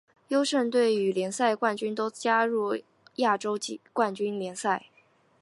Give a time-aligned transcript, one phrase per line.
[0.29, 2.75] 优胜队与联赛冠军都加入
[3.17, 3.55] 亚洲
[3.93, 4.87] 冠军联赛。